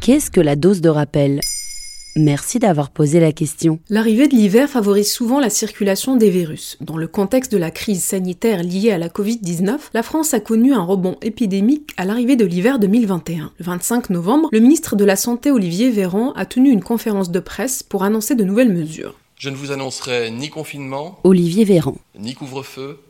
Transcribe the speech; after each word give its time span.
Qu'est-ce 0.00 0.30
que 0.30 0.40
la 0.40 0.54
dose 0.54 0.82
de 0.82 0.90
rappel? 0.90 1.40
Merci 2.16 2.58
d'avoir 2.58 2.90
posé 2.90 3.20
la 3.20 3.32
question. 3.32 3.80
L'arrivée 3.88 4.28
de 4.28 4.34
l'hiver 4.36 4.68
favorise 4.68 5.10
souvent 5.10 5.40
la 5.40 5.48
circulation 5.48 6.14
des 6.16 6.28
virus. 6.28 6.76
Dans 6.82 6.98
le 6.98 7.08
contexte 7.08 7.50
de 7.50 7.56
la 7.56 7.70
crise 7.70 8.04
sanitaire 8.04 8.62
liée 8.62 8.90
à 8.90 8.98
la 8.98 9.08
Covid-19, 9.08 9.78
la 9.94 10.02
France 10.02 10.34
a 10.34 10.40
connu 10.40 10.74
un 10.74 10.82
rebond 10.82 11.16
épidémique 11.22 11.90
à 11.96 12.04
l'arrivée 12.04 12.36
de 12.36 12.44
l'hiver 12.44 12.78
2021. 12.78 13.50
Le 13.58 13.64
25 13.64 14.10
novembre, 14.10 14.50
le 14.52 14.60
ministre 14.60 14.94
de 14.94 15.04
la 15.06 15.16
Santé 15.16 15.50
Olivier 15.50 15.90
Véran 15.90 16.32
a 16.34 16.44
tenu 16.44 16.70
une 16.70 16.82
conférence 16.82 17.30
de 17.30 17.40
presse 17.40 17.82
pour 17.82 18.04
annoncer 18.04 18.34
de 18.34 18.44
nouvelles 18.44 18.72
mesures. 18.72 19.18
Je 19.38 19.48
ne 19.48 19.56
vous 19.56 19.72
annoncerai 19.72 20.30
ni 20.30 20.50
confinement, 20.50 21.18
Olivier 21.24 21.64
Véran. 21.64 21.96
ni 22.18 22.34
couvre-feu, 22.34 23.00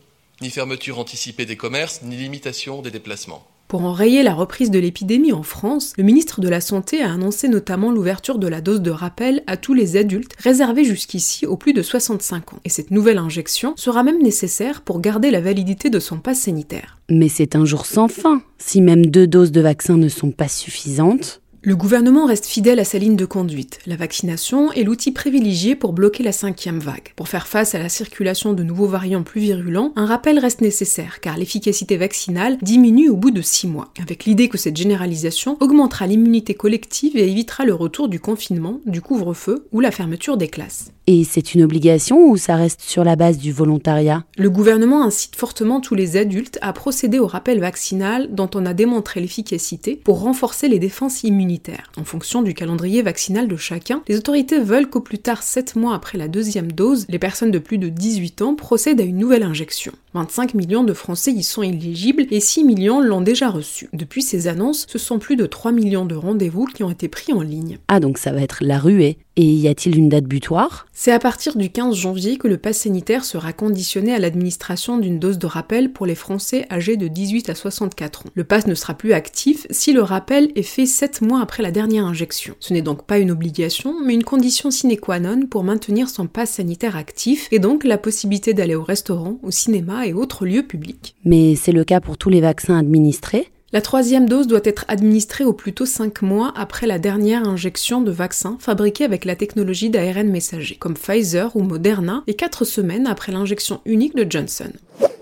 ni 0.41 0.49
fermeture 0.49 0.97
anticipée 0.97 1.45
des 1.45 1.57
commerces, 1.57 2.01
ni 2.03 2.15
limitation 2.15 2.81
des 2.81 2.89
déplacements. 2.91 3.45
Pour 3.75 3.83
enrayer 3.83 4.23
la 4.23 4.33
reprise 4.33 4.71
de 4.71 4.79
l'épidémie 4.79 5.33
en 5.33 5.43
France, 5.43 5.91
le 5.97 6.05
ministre 6.05 6.39
de 6.39 6.47
la 6.47 6.61
Santé 6.61 7.01
a 7.01 7.11
annoncé 7.11 7.49
notamment 7.49 7.91
l'ouverture 7.91 8.39
de 8.39 8.47
la 8.47 8.61
dose 8.61 8.79
de 8.79 8.89
rappel 8.89 9.43
à 9.47 9.57
tous 9.57 9.73
les 9.73 9.97
adultes, 9.97 10.31
réservée 10.39 10.85
jusqu'ici 10.85 11.45
aux 11.45 11.57
plus 11.57 11.73
de 11.73 11.81
65 11.81 12.53
ans. 12.53 12.59
Et 12.63 12.69
cette 12.69 12.89
nouvelle 12.89 13.17
injection 13.17 13.73
sera 13.75 14.01
même 14.03 14.23
nécessaire 14.23 14.81
pour 14.81 15.01
garder 15.01 15.29
la 15.29 15.41
validité 15.41 15.89
de 15.89 15.99
son 15.99 16.19
pass 16.19 16.39
sanitaire. 16.39 16.99
Mais 17.09 17.27
c'est 17.27 17.57
un 17.57 17.65
jour 17.65 17.85
sans 17.85 18.07
fin. 18.07 18.41
Si 18.57 18.79
même 18.79 19.07
deux 19.07 19.27
doses 19.27 19.51
de 19.51 19.59
vaccin 19.59 19.97
ne 19.97 20.07
sont 20.07 20.31
pas 20.31 20.47
suffisantes, 20.47 21.41
Le 21.67 21.75
gouvernement 21.75 22.27
reste 22.27 22.45
fidèle 22.45 22.79
à 22.79 22.83
sa 22.83 22.99
ligne 22.99 23.15
de 23.15 23.25
conduite. 23.25 23.79
La 23.87 23.95
vaccination 23.95 24.71
est 24.73 24.83
l'outil 24.83 25.11
privilégié 25.11 25.75
pour 25.75 25.93
bloquer 25.93 26.21
la 26.21 26.31
cinquième 26.31 26.77
vague. 26.77 27.11
Pour 27.15 27.27
faire 27.27 27.47
face 27.47 27.73
à 27.73 27.79
la 27.79 27.89
circulation 27.89 28.53
de 28.53 28.61
nouveaux 28.61 28.85
variants 28.85 29.23
plus 29.23 29.41
virulents, 29.41 29.91
un 29.95 30.05
rappel 30.05 30.37
reste 30.37 30.61
nécessaire 30.61 31.21
car 31.21 31.39
l'efficacité 31.39 31.97
vaccinale 31.97 32.59
diminue 32.61 33.09
au 33.09 33.15
bout 33.15 33.31
de 33.31 33.41
six 33.41 33.65
mois, 33.65 33.87
avec 33.99 34.25
l'idée 34.25 34.47
que 34.47 34.59
cette 34.59 34.77
généralisation 34.77 35.57
augmentera 35.59 36.05
l'immunité 36.05 36.53
collective 36.53 37.17
et 37.17 37.31
évitera 37.31 37.65
le 37.65 37.73
retour 37.73 38.09
du 38.09 38.19
confinement, 38.19 38.79
du 38.85 39.01
couvre-feu 39.01 39.67
ou 39.71 39.79
la 39.79 39.89
fermeture 39.89 40.37
des 40.37 40.49
classes. 40.49 40.91
et 41.07 41.23
c'est 41.23 41.53
une 41.53 41.63
obligation 41.63 42.29
ou 42.29 42.37
ça 42.37 42.55
reste 42.55 42.81
sur 42.81 43.03
la 43.03 43.15
base 43.15 43.39
du 43.39 43.51
volontariat? 43.51 44.23
Le 44.37 44.51
gouvernement 44.51 45.03
incite 45.03 45.35
fortement 45.35 45.81
tous 45.81 45.95
les 45.95 46.17
adultes 46.17 46.59
à 46.61 46.73
procéder 46.73 47.17
au 47.17 47.27
rappel 47.27 47.59
vaccinal 47.59 48.27
dont 48.31 48.49
on 48.53 48.67
a 48.67 48.73
démontré 48.73 49.19
l'efficacité 49.19 49.95
pour 49.95 50.21
renforcer 50.21 50.67
les 50.67 50.79
défenses 50.79 51.23
immunitaires. 51.23 51.54
En 51.97 52.03
fonction 52.03 52.41
du 52.41 52.53
calendrier 52.53 53.01
vaccinal 53.01 53.47
de 53.47 53.55
chacun, 53.55 54.03
les 54.07 54.17
autorités 54.17 54.59
veulent 54.59 54.89
qu'au 54.89 55.01
plus 55.01 55.19
tard 55.19 55.43
7 55.43 55.75
mois 55.75 55.95
après 55.95 56.17
la 56.17 56.27
deuxième 56.27 56.71
dose, 56.71 57.05
les 57.09 57.19
personnes 57.19 57.51
de 57.51 57.59
plus 57.59 57.77
de 57.77 57.89
18 57.89 58.41
ans 58.41 58.55
procèdent 58.55 59.01
à 59.01 59.05
une 59.05 59.17
nouvelle 59.17 59.43
injection. 59.43 59.93
25 60.15 60.53
millions 60.53 60.85
de 60.85 60.93
Français 60.93 61.33
y 61.33 61.43
sont 61.43 61.61
éligibles 61.61 62.25
et 62.31 62.39
6 62.39 62.63
millions 62.63 63.01
l'ont 63.01 63.19
déjà 63.19 63.49
reçu. 63.49 63.89
Depuis 63.91 64.21
ces 64.21 64.47
annonces, 64.47 64.85
ce 64.87 64.97
sont 64.97 65.19
plus 65.19 65.35
de 65.35 65.45
3 65.45 65.73
millions 65.73 66.05
de 66.05 66.15
rendez-vous 66.15 66.67
qui 66.67 66.85
ont 66.85 66.89
été 66.89 67.09
pris 67.09 67.33
en 67.33 67.41
ligne. 67.41 67.79
Ah 67.89 67.99
donc 67.99 68.17
ça 68.17 68.31
va 68.31 68.41
être 68.41 68.59
la 68.61 68.79
ruée. 68.79 69.17
Et 69.37 69.51
y 69.51 69.67
a-t-il 69.67 69.97
une 69.97 70.07
date 70.07 70.23
butoir? 70.23 70.85
C'est 70.93 71.11
à 71.11 71.19
partir 71.19 71.57
du 71.57 71.69
15 71.69 71.93
janvier 71.93 72.37
que 72.37 72.47
le 72.47 72.57
pass 72.57 72.77
sanitaire 72.77 73.25
sera 73.25 73.51
conditionné 73.51 74.13
à 74.13 74.19
l'administration 74.19 74.97
d'une 74.97 75.19
dose 75.19 75.37
de 75.37 75.45
rappel 75.45 75.91
pour 75.91 76.05
les 76.05 76.15
Français 76.15 76.65
âgés 76.71 76.95
de 76.95 77.09
18 77.09 77.49
à 77.49 77.55
64 77.55 78.21
ans. 78.21 78.29
Le 78.33 78.45
pass 78.45 78.65
ne 78.65 78.75
sera 78.75 78.93
plus 78.93 79.11
actif 79.11 79.67
si 79.71 79.91
le 79.91 80.01
rappel 80.01 80.53
est 80.55 80.63
fait 80.63 80.85
7 80.85 81.21
mois 81.21 81.41
après 81.41 81.63
la 81.63 81.71
dernière 81.71 82.05
injection. 82.05 82.55
Ce 82.61 82.73
n'est 82.73 82.81
donc 82.81 83.05
pas 83.05 83.19
une 83.19 83.31
obligation, 83.31 83.93
mais 84.05 84.13
une 84.13 84.23
condition 84.23 84.71
sine 84.71 84.95
qua 84.97 85.19
non 85.19 85.47
pour 85.47 85.65
maintenir 85.65 86.07
son 86.07 86.27
pass 86.27 86.51
sanitaire 86.51 86.95
actif 86.95 87.49
et 87.51 87.59
donc 87.59 87.83
la 87.83 87.97
possibilité 87.97 88.53
d'aller 88.53 88.75
au 88.75 88.83
restaurant, 88.83 89.37
au 89.43 89.51
cinéma 89.51 90.04
et 90.05 90.13
autres 90.13 90.45
lieux 90.45 90.63
publics. 90.63 91.15
Mais 91.25 91.55
c'est 91.55 91.71
le 91.71 91.83
cas 91.83 91.99
pour 91.99 92.17
tous 92.17 92.29
les 92.29 92.41
vaccins 92.41 92.77
administrés 92.77 93.49
La 93.71 93.81
troisième 93.81 94.27
dose 94.27 94.47
doit 94.47 94.61
être 94.63 94.85
administrée 94.87 95.43
au 95.43 95.53
plus 95.53 95.73
tôt 95.73 95.85
5 95.85 96.21
mois 96.21 96.53
après 96.55 96.87
la 96.87 96.99
dernière 96.99 97.47
injection 97.47 98.01
de 98.01 98.11
vaccin 98.11 98.57
fabriqué 98.59 99.03
avec 99.03 99.25
la 99.25 99.35
technologie 99.35 99.89
d'ARN 99.89 100.29
messager, 100.29 100.75
comme 100.75 100.95
Pfizer 100.95 101.55
ou 101.55 101.61
Moderna, 101.61 102.23
et 102.27 102.35
4 102.35 102.63
semaines 102.65 103.07
après 103.07 103.31
l'injection 103.31 103.81
unique 103.85 104.15
de 104.15 104.25
Johnson. 104.29 104.71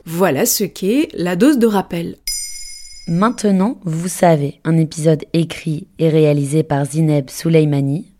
Voilà 0.05 0.45
ce 0.45 0.65
qu'est 0.65 1.07
la 1.13 1.35
dose 1.35 1.57
de 1.57 1.67
rappel. 1.67 2.17
Maintenant, 3.07 3.79
vous 3.83 4.07
savez, 4.07 4.61
un 4.63 4.77
épisode 4.77 5.25
écrit 5.33 5.87
et 5.99 6.07
réalisé 6.07 6.63
par 6.63 6.85
Zineb 6.85 7.29
Souleimani. 7.29 8.12